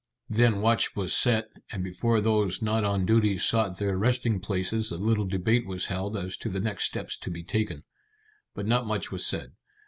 Then 0.29 0.61
watch 0.61 0.95
was 0.95 1.15
set, 1.15 1.51
and 1.71 1.83
before 1.83 2.21
those 2.21 2.59
not 2.59 2.83
on 2.83 3.05
duty 3.05 3.37
sought 3.37 3.77
their 3.77 3.95
resting 3.99 4.39
places 4.39 4.89
a 4.91 4.97
little 4.97 5.27
debate 5.27 5.67
was 5.67 5.85
held 5.93 6.17
as 6.17 6.35
to 6.37 6.49
the 6.49 6.59
next 6.59 6.85
steps 6.85 7.15
to 7.17 7.29
be 7.29 7.43
taken. 7.43 7.83
But 8.55 8.65
not 8.65 8.87
much 8.87 9.11
was 9.11 9.23
said. 9.23 9.51